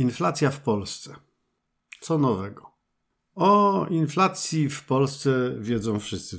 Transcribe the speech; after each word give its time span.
Inflacja 0.00 0.50
w 0.50 0.60
Polsce. 0.60 1.16
Co 2.00 2.18
nowego? 2.18 2.70
O 3.34 3.86
inflacji 3.90 4.68
w 4.68 4.84
Polsce 4.84 5.54
wiedzą 5.58 5.98
wszyscy. 6.00 6.38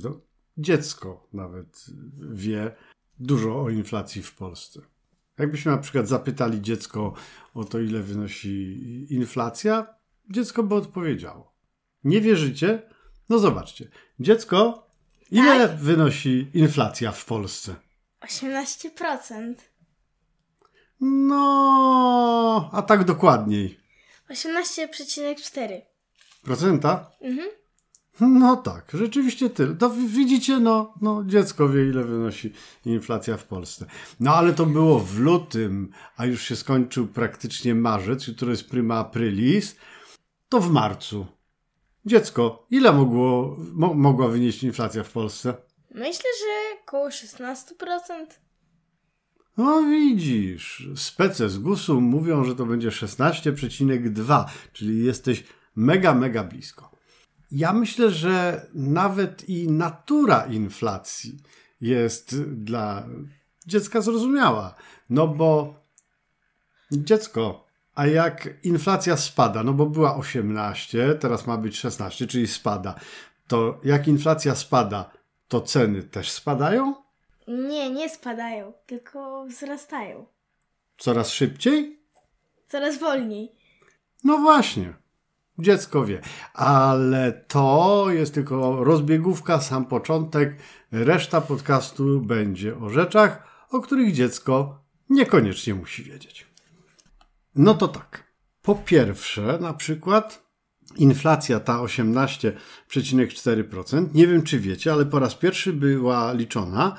Dziecko 0.58 1.28
nawet 1.32 1.86
wie 2.32 2.76
dużo 3.18 3.62
o 3.62 3.70
inflacji 3.70 4.22
w 4.22 4.34
Polsce. 4.34 4.80
Jakbyśmy 5.38 5.72
na 5.72 5.78
przykład 5.78 6.08
zapytali 6.08 6.62
dziecko 6.62 7.14
o 7.54 7.64
to, 7.64 7.80
ile 7.80 8.00
wynosi 8.02 9.06
inflacja, 9.10 9.86
dziecko 10.30 10.62
by 10.62 10.74
odpowiedziało. 10.74 11.54
Nie 12.04 12.20
wierzycie? 12.20 12.82
No 13.28 13.38
zobaczcie. 13.38 13.88
Dziecko, 14.20 14.86
ile 15.30 15.68
Tak? 15.68 15.78
wynosi 15.78 16.50
inflacja 16.54 17.12
w 17.12 17.24
Polsce? 17.24 17.74
18%. 18.20 19.54
No, 21.00 22.31
a 22.72 22.82
tak 22.82 23.04
dokładniej. 23.04 23.78
18,4. 24.30 25.80
Procenta? 26.42 27.10
Mhm. 27.20 27.48
No 28.20 28.56
tak, 28.56 28.90
rzeczywiście 28.94 29.50
tyle. 29.50 29.74
To 29.74 29.90
wi- 29.90 30.06
widzicie, 30.08 30.58
no, 30.60 30.94
no 31.00 31.24
dziecko 31.26 31.68
wie, 31.68 31.84
ile 31.88 32.04
wynosi 32.04 32.52
inflacja 32.84 33.36
w 33.36 33.44
Polsce. 33.44 33.86
No 34.20 34.34
ale 34.34 34.52
to 34.52 34.66
było 34.66 34.98
w 34.98 35.18
lutym, 35.18 35.90
a 36.16 36.26
już 36.26 36.42
się 36.42 36.56
skończył 36.56 37.06
praktycznie 37.06 37.74
marzec, 37.74 38.26
jutro 38.26 38.50
jest 38.50 38.68
prima 38.70 38.98
aprilis, 38.98 39.76
to 40.48 40.60
w 40.60 40.70
marcu. 40.70 41.26
Dziecko, 42.06 42.66
ile 42.70 42.92
mogło, 42.92 43.56
mo, 43.72 43.94
mogła 43.94 44.28
wynieść 44.28 44.62
inflacja 44.62 45.02
w 45.04 45.10
Polsce? 45.10 45.54
Myślę, 45.90 46.30
że 46.40 46.80
około 46.82 47.08
16%. 47.08 48.26
No 49.56 49.82
widzisz, 49.82 50.88
spece 50.96 51.48
z 51.48 51.58
GUS-u 51.58 52.00
mówią, 52.00 52.44
że 52.44 52.56
to 52.56 52.66
będzie 52.66 52.88
16,2, 52.88 54.44
czyli 54.72 55.04
jesteś 55.04 55.44
mega, 55.76 56.14
mega 56.14 56.44
blisko. 56.44 56.90
Ja 57.50 57.72
myślę, 57.72 58.10
że 58.10 58.66
nawet 58.74 59.48
i 59.48 59.68
natura 59.68 60.46
inflacji 60.46 61.38
jest 61.80 62.42
dla 62.42 63.06
dziecka 63.66 64.00
zrozumiała. 64.00 64.74
No 65.10 65.28
bo 65.28 65.74
dziecko, 66.92 67.66
a 67.94 68.06
jak 68.06 68.48
inflacja 68.62 69.16
spada, 69.16 69.62
no 69.62 69.72
bo 69.72 69.86
była 69.86 70.16
18, 70.16 71.14
teraz 71.14 71.46
ma 71.46 71.58
być 71.58 71.78
16, 71.78 72.26
czyli 72.26 72.46
spada, 72.46 72.94
to 73.46 73.80
jak 73.84 74.08
inflacja 74.08 74.54
spada, 74.54 75.10
to 75.48 75.60
ceny 75.60 76.02
też 76.02 76.30
spadają? 76.30 77.01
Nie, 77.48 77.90
nie 77.90 78.08
spadają, 78.08 78.72
tylko 78.86 79.44
wzrastają. 79.44 80.26
Coraz 80.98 81.30
szybciej? 81.30 82.02
Coraz 82.68 82.98
wolniej. 82.98 83.52
No 84.24 84.38
właśnie. 84.38 84.94
Dziecko 85.58 86.04
wie, 86.04 86.20
ale 86.54 87.44
to 87.48 88.06
jest 88.10 88.34
tylko 88.34 88.84
rozbiegówka, 88.84 89.60
sam 89.60 89.86
początek. 89.86 90.56
Reszta 90.92 91.40
podcastu 91.40 92.20
będzie 92.20 92.78
o 92.78 92.88
rzeczach, 92.88 93.42
o 93.70 93.80
których 93.80 94.12
dziecko 94.12 94.84
niekoniecznie 95.10 95.74
musi 95.74 96.04
wiedzieć. 96.04 96.46
No 97.54 97.74
to 97.74 97.88
tak. 97.88 98.32
Po 98.62 98.74
pierwsze, 98.74 99.58
na 99.60 99.74
przykład 99.74 100.42
inflacja 100.96 101.60
ta 101.60 101.78
18,4%. 101.78 104.08
Nie 104.14 104.26
wiem, 104.26 104.42
czy 104.42 104.60
wiecie, 104.60 104.92
ale 104.92 105.06
po 105.06 105.18
raz 105.18 105.34
pierwszy 105.34 105.72
była 105.72 106.32
liczona 106.32 106.96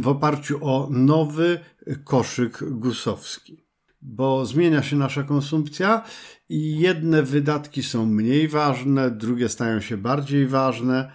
w 0.00 0.08
oparciu 0.08 0.58
o 0.62 0.88
nowy 0.90 1.60
koszyk 2.04 2.64
gusowski 2.70 3.68
bo 4.02 4.46
zmienia 4.46 4.82
się 4.82 4.96
nasza 4.96 5.22
konsumpcja 5.22 6.04
i 6.48 6.78
jedne 6.78 7.22
wydatki 7.22 7.82
są 7.82 8.06
mniej 8.06 8.48
ważne, 8.48 9.10
drugie 9.10 9.48
stają 9.48 9.80
się 9.80 9.96
bardziej 9.96 10.46
ważne. 10.46 11.12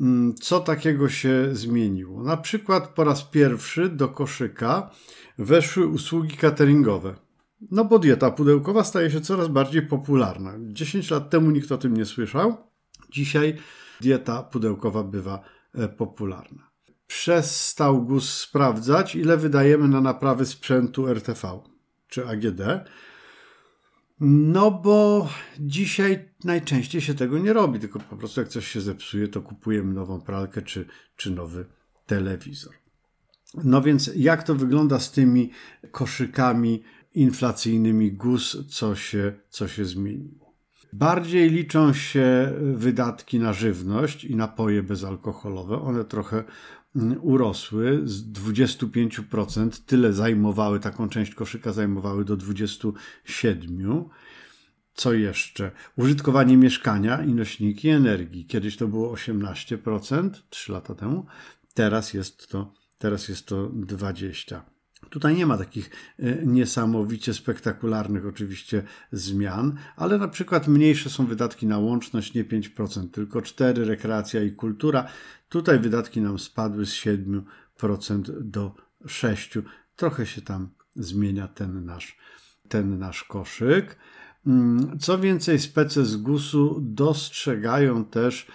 Mm, 0.00 0.34
Co 0.34 0.60
takiego 0.60 1.08
się 1.08 1.48
zmieniło? 1.52 2.22
Na 2.22 2.36
przykład 2.36 2.88
po 2.88 3.04
raz 3.04 3.22
pierwszy 3.22 3.88
do 3.88 4.08
koszyka 4.08 4.90
weszły 5.38 5.86
usługi 5.86 6.36
cateringowe. 6.36 7.14
No 7.70 7.84
bo 7.84 7.98
dieta 7.98 8.30
pudełkowa 8.30 8.84
staje 8.84 9.10
się 9.10 9.20
coraz 9.20 9.48
bardziej 9.48 9.82
popularna. 9.82 10.54
10 10.58 11.10
lat 11.10 11.30
temu 11.30 11.50
nikt 11.50 11.72
o 11.72 11.78
tym 11.78 11.96
nie 11.96 12.04
słyszał. 12.04 12.56
Dzisiaj 13.10 13.56
dieta 14.00 14.42
pudełkowa 14.42 15.02
bywa 15.02 15.40
e, 15.74 15.88
popularna. 15.88 16.70
Przestał 17.26 18.04
GUS 18.04 18.38
sprawdzać, 18.38 19.16
ile 19.16 19.36
wydajemy 19.36 19.88
na 19.88 20.00
naprawy 20.00 20.46
sprzętu 20.46 21.08
RTV 21.08 21.60
czy 22.08 22.26
AGD. 22.26 22.60
No 24.20 24.70
bo 24.70 25.28
dzisiaj 25.60 26.28
najczęściej 26.44 27.00
się 27.00 27.14
tego 27.14 27.38
nie 27.38 27.52
robi, 27.52 27.78
tylko 27.78 28.00
po 28.00 28.16
prostu 28.16 28.40
jak 28.40 28.48
coś 28.48 28.66
się 28.66 28.80
zepsuje, 28.80 29.28
to 29.28 29.42
kupujemy 29.42 29.94
nową 29.94 30.20
pralkę 30.20 30.62
czy, 30.62 30.86
czy 31.16 31.30
nowy 31.30 31.66
telewizor. 32.06 32.74
No 33.64 33.82
więc 33.82 34.10
jak 34.16 34.42
to 34.42 34.54
wygląda 34.54 35.00
z 35.00 35.12
tymi 35.12 35.50
koszykami 35.90 36.82
inflacyjnymi 37.14 38.12
GUS, 38.12 38.56
co 38.68 38.96
się, 38.96 39.32
co 39.48 39.68
się 39.68 39.84
zmieniło? 39.84 40.46
Bardziej 40.92 41.50
liczą 41.50 41.92
się 41.92 42.52
wydatki 42.74 43.38
na 43.38 43.52
żywność 43.52 44.24
i 44.24 44.36
napoje 44.36 44.82
bezalkoholowe. 44.82 45.80
One 45.82 46.04
trochę 46.04 46.44
urosły 47.20 48.00
z 48.04 48.32
25%, 48.32 49.70
tyle 49.86 50.12
zajmowały, 50.12 50.80
taką 50.80 51.08
część 51.08 51.34
koszyka 51.34 51.72
zajmowały 51.72 52.24
do 52.24 52.36
27%. 52.36 54.04
Co 54.94 55.12
jeszcze? 55.12 55.70
Użytkowanie 55.96 56.56
mieszkania 56.56 57.22
i 57.22 57.34
nośniki 57.34 57.88
energii. 57.88 58.46
Kiedyś 58.46 58.76
to 58.76 58.88
było 58.88 59.14
18%, 59.14 60.30
3 60.50 60.72
lata 60.72 60.94
temu. 60.94 61.26
Teraz 61.74 62.14
jest 62.14 62.48
to, 62.48 62.72
teraz 62.98 63.28
jest 63.28 63.46
to 63.46 63.68
20%. 63.68 64.75
Tutaj 65.10 65.36
nie 65.36 65.46
ma 65.46 65.58
takich 65.58 65.90
e, 66.18 66.46
niesamowicie 66.46 67.34
spektakularnych 67.34 68.26
oczywiście 68.26 68.82
zmian, 69.12 69.76
ale 69.96 70.18
na 70.18 70.28
przykład 70.28 70.68
mniejsze 70.68 71.10
są 71.10 71.26
wydatki 71.26 71.66
na 71.66 71.78
łączność, 71.78 72.34
nie 72.34 72.44
5%, 72.44 73.08
tylko 73.10 73.40
4%, 73.40 73.84
rekreacja 73.84 74.42
i 74.42 74.52
kultura. 74.52 75.06
Tutaj 75.48 75.78
wydatki 75.78 76.20
nam 76.20 76.38
spadły 76.38 76.86
z 76.86 76.92
7% 76.92 77.42
do 78.40 78.74
6%. 79.04 79.62
Trochę 79.96 80.26
się 80.26 80.42
tam 80.42 80.68
zmienia 80.96 81.48
ten 81.48 81.84
nasz, 81.84 82.18
ten 82.68 82.98
nasz 82.98 83.24
koszyk. 83.24 83.96
Mm, 84.46 84.98
Co 84.98 85.18
więcej, 85.18 85.58
spece 85.58 86.04
z 86.04 86.16
GUS-u 86.16 86.80
dostrzegają 86.80 88.04
też 88.04 88.46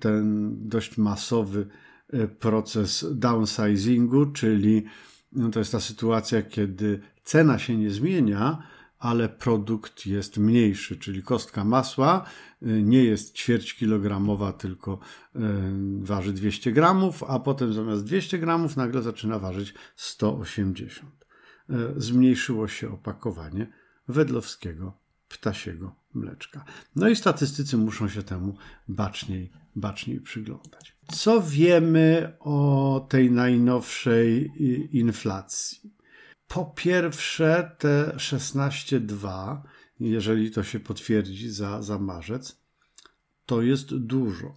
ten 0.00 0.54
dość 0.68 0.98
masowy 0.98 1.66
e, 2.12 2.28
proces 2.28 3.06
downsizingu, 3.12 4.26
czyli 4.26 4.84
no 5.34 5.50
to 5.50 5.58
jest 5.58 5.72
ta 5.72 5.80
sytuacja, 5.80 6.42
kiedy 6.42 7.00
cena 7.24 7.58
się 7.58 7.76
nie 7.76 7.90
zmienia, 7.90 8.62
ale 8.98 9.28
produkt 9.28 10.06
jest 10.06 10.38
mniejszy, 10.38 10.96
czyli 10.96 11.22
kostka 11.22 11.64
masła 11.64 12.24
y, 12.62 12.82
nie 12.82 13.04
jest 13.04 13.34
ćwierć 13.34 13.74
kilogramowa, 13.74 14.52
tylko 14.52 14.98
y, 15.36 15.40
waży 16.00 16.32
200 16.32 16.72
gramów, 16.72 17.22
a 17.22 17.38
potem 17.38 17.72
zamiast 17.72 18.04
200 18.04 18.38
gramów 18.38 18.76
nagle 18.76 19.02
zaczyna 19.02 19.38
ważyć 19.38 19.74
180. 19.96 21.26
Y, 21.70 21.74
Zmniejszyło 21.96 22.68
się 22.68 22.92
opakowanie 22.92 23.66
wedlowskiego 24.08 25.03
ptasiego 25.28 25.94
mleczka. 26.14 26.64
No 26.96 27.08
i 27.08 27.16
statystycy 27.16 27.76
muszą 27.76 28.08
się 28.08 28.22
temu 28.22 28.56
baczniej, 28.88 29.50
baczniej 29.76 30.20
przyglądać. 30.20 30.96
Co 31.12 31.42
wiemy 31.42 32.36
o 32.40 33.06
tej 33.08 33.30
najnowszej 33.30 34.52
y, 34.60 34.88
inflacji? 34.92 35.94
Po 36.48 36.64
pierwsze, 36.64 37.76
te 37.78 38.12
16,2, 38.16 39.60
jeżeli 40.00 40.50
to 40.50 40.62
się 40.62 40.80
potwierdzi 40.80 41.50
za, 41.50 41.82
za 41.82 41.98
marzec, 41.98 42.60
to 43.46 43.62
jest 43.62 43.96
dużo. 43.96 44.54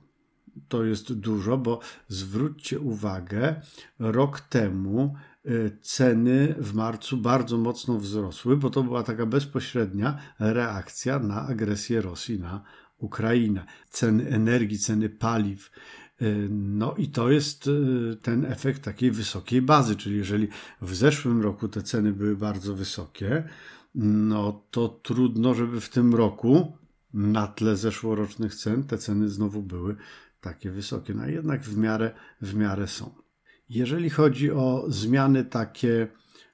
To 0.67 0.83
jest 0.83 1.13
dużo, 1.13 1.57
bo 1.57 1.79
zwróćcie 2.07 2.79
uwagę, 2.79 3.61
rok 3.99 4.41
temu 4.41 5.15
ceny 5.81 6.55
w 6.57 6.73
marcu 6.73 7.17
bardzo 7.17 7.57
mocno 7.57 7.97
wzrosły, 7.97 8.57
bo 8.57 8.69
to 8.69 8.83
była 8.83 9.03
taka 9.03 9.25
bezpośrednia 9.25 10.17
reakcja 10.39 11.19
na 11.19 11.47
agresję 11.47 12.01
Rosji 12.01 12.39
na 12.39 12.63
Ukrainę. 12.97 13.65
Ceny 13.89 14.29
energii, 14.29 14.79
ceny 14.79 15.09
paliw. 15.09 15.71
y, 16.21 16.47
No 16.51 16.95
i 16.95 17.07
to 17.07 17.31
jest 17.31 17.67
y, 17.67 18.17
ten 18.21 18.45
efekt 18.45 18.83
takiej 18.83 19.11
wysokiej 19.11 19.61
bazy, 19.61 19.95
czyli 19.95 20.17
jeżeli 20.17 20.47
w 20.81 20.95
zeszłym 20.95 21.41
roku 21.41 21.67
te 21.67 21.81
ceny 21.81 22.13
były 22.13 22.35
bardzo 22.35 22.75
wysokie, 22.75 23.43
no 23.95 24.63
to 24.71 24.89
trudno, 24.89 25.53
żeby 25.53 25.81
w 25.81 25.89
tym 25.89 26.15
roku 26.15 26.77
na 27.13 27.47
tle 27.47 27.75
zeszłorocznych 27.75 28.55
cen 28.55 28.83
te 28.83 28.97
ceny 28.97 29.29
znowu 29.29 29.61
były 29.61 29.95
takie 30.41 30.71
wysokie. 30.71 31.13
No 31.13 31.27
jednak 31.27 31.63
w 31.63 31.77
miarę, 31.77 32.11
w 32.41 32.55
miarę 32.55 32.87
są. 32.87 33.26
Jeżeli 33.69 34.09
chodzi 34.09 34.51
o 34.51 34.85
zmiany 34.87 35.45
takie 35.45 36.07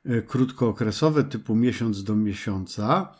e, 0.05 0.21
krótkookresowe, 0.21 1.23
typu 1.23 1.55
miesiąc 1.55 2.03
do 2.03 2.15
miesiąca, 2.15 3.15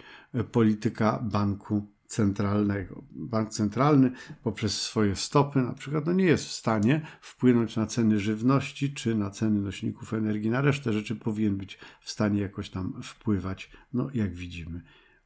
polityka 0.52 1.20
banku 1.24 1.88
centralnego. 2.10 3.04
Bank 3.12 3.50
centralny 3.50 4.12
poprzez 4.44 4.82
swoje 4.82 5.16
stopy 5.16 5.62
na 5.62 5.74
przykład 5.74 6.06
no 6.06 6.14
nie 6.14 6.26
jest 6.26 6.46
w 6.46 6.52
stanie 6.52 7.02
wpłynąć 7.22 7.76
na 7.76 7.86
ceny 7.86 8.20
żywności 8.20 8.94
czy 8.94 9.16
na 9.16 9.30
ceny 9.30 9.62
nośników 9.62 10.14
energii. 10.14 10.50
Na 10.50 10.62
resztę 10.62 10.94
rzeczy 10.94 11.16
powinien 11.16 11.58
być 11.58 11.78
w 12.02 12.10
stanie 12.10 12.42
jakoś 12.42 12.70
tam 12.70 13.02
wpływać. 13.04 13.72
No 13.94 14.10
jak 14.14 14.34
widzimy, 14.34 14.82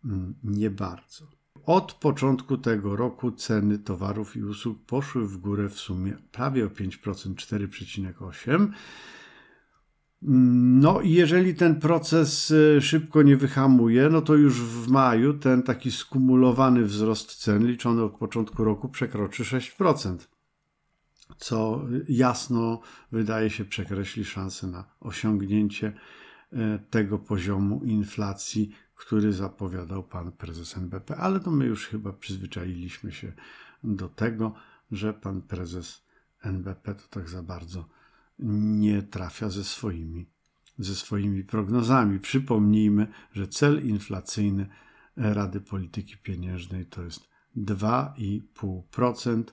mm, 0.05 0.35
nie 0.43 0.69
bardzo. 0.69 1.27
Od 1.65 1.93
początku 1.93 2.57
tego 2.57 2.95
roku 2.95 3.31
ceny 3.31 3.79
towarów 3.79 4.35
i 4.35 4.43
usług 4.43 4.85
poszły 4.85 5.27
w 5.27 5.37
górę 5.37 5.69
w 5.69 5.79
sumie 5.79 6.17
prawie 6.31 6.65
o 6.65 6.69
5%, 6.69 7.35
4,8%. 7.35 8.67
No 10.25 11.01
i 11.01 11.11
jeżeli 11.11 11.55
ten 11.55 11.79
proces 11.79 12.51
y, 12.51 12.81
szybko 12.81 13.21
nie 13.21 13.37
wyhamuje, 13.37 14.09
no 14.09 14.21
to 14.21 14.35
już 14.35 14.61
w 14.61 14.87
maju 14.87 15.33
ten 15.33 15.63
taki 15.63 15.91
skumulowany 15.91 16.83
wzrost 16.83 17.35
cen 17.35 17.67
liczony 17.67 18.03
od 18.03 18.17
początku 18.17 18.63
roku 18.63 18.89
przekroczy 18.89 19.43
6%, 19.43 20.17
co 21.37 21.85
jasno 22.09 22.81
wydaje 23.11 23.49
się 23.49 23.65
przekreśli 23.65 24.25
szanse 24.25 24.67
na 24.67 24.85
osiągnięcie 24.99 25.93
y, 26.53 26.57
tego 26.89 27.19
poziomu 27.19 27.81
inflacji, 27.83 28.75
który 28.95 29.33
zapowiadał 29.33 30.03
pan 30.03 30.31
prezes 30.31 30.77
NBP. 30.77 31.15
Ale 31.15 31.39
to 31.39 31.51
my 31.51 31.65
już 31.65 31.87
chyba 31.87 32.13
przyzwyczailiśmy 32.13 33.11
się 33.11 33.33
do 33.83 34.09
tego, 34.09 34.53
że 34.91 35.13
pan 35.13 35.41
prezes 35.41 36.05
NBP 36.43 36.95
to 36.95 37.03
tak 37.09 37.29
za 37.29 37.43
bardzo 37.43 37.85
nie 38.39 39.03
trafia 39.03 39.49
ze 39.49 39.63
swoimi, 39.63 40.25
ze 40.79 40.95
swoimi 40.95 41.43
prognozami. 41.43 42.19
Przypomnijmy, 42.19 43.07
że 43.33 43.47
cel 43.47 43.87
inflacyjny 43.87 44.69
Rady 45.15 45.61
Polityki 45.61 46.17
Pieniężnej 46.17 46.85
to 46.85 47.03
jest 47.03 47.29
2,5% 47.57 49.43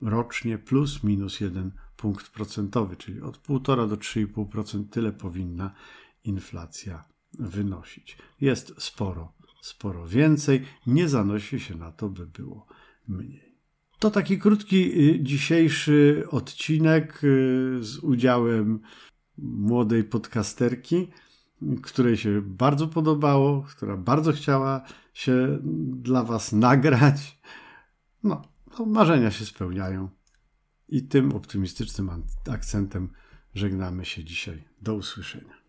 rocznie 0.00 0.58
plus 0.58 1.04
minus 1.04 1.40
1 1.40 1.72
punkt 1.96 2.28
procentowy, 2.28 2.96
czyli 2.96 3.20
od 3.20 3.48
1,5 3.48 3.88
do 3.88 3.96
3,5% 3.96 4.88
tyle 4.88 5.12
powinna 5.12 5.74
inflacja 6.24 7.04
wynosić. 7.38 8.18
Jest 8.40 8.74
sporo, 8.78 9.32
sporo 9.62 10.08
więcej. 10.08 10.66
Nie 10.86 11.08
zanosi 11.08 11.60
się 11.60 11.74
na 11.74 11.92
to, 11.92 12.08
by 12.08 12.26
było 12.26 12.66
mniej. 13.08 13.51
To 14.02 14.10
taki 14.10 14.38
krótki 14.38 15.10
y, 15.10 15.22
dzisiejszy 15.22 16.24
odcinek 16.30 17.24
y, 17.24 17.78
z 17.80 17.98
udziałem 17.98 18.80
młodej 19.38 20.04
podcasterki, 20.04 21.08
której 21.82 22.16
się 22.16 22.42
bardzo 22.42 22.88
podobało, 22.88 23.62
która 23.62 23.96
bardzo 23.96 24.32
chciała 24.32 24.82
się 25.14 25.58
dla 25.86 26.24
Was 26.24 26.52
nagrać. 26.52 27.40
No, 28.22 28.42
to 28.76 28.86
marzenia 28.86 29.30
się 29.30 29.44
spełniają. 29.44 30.08
I 30.88 31.02
tym 31.02 31.32
optymistycznym 31.32 32.10
akcentem 32.50 33.08
żegnamy 33.54 34.04
się 34.04 34.24
dzisiaj. 34.24 34.64
Do 34.80 34.94
usłyszenia. 34.94 35.61